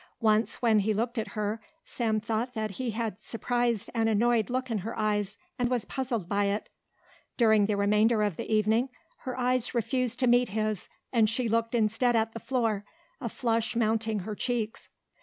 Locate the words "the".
7.67-7.77, 8.35-8.51, 12.33-12.39